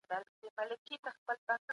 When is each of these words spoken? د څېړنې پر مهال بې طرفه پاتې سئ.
د 0.03 0.03
څېړنې 0.11 0.49
پر 0.55 0.67
مهال 0.67 0.71
بې 0.85 0.95
طرفه 1.03 1.21
پاتې 1.27 1.55
سئ. 1.65 1.69